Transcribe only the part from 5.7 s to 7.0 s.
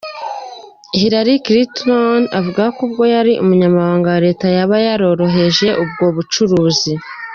ubwo bucuruzi.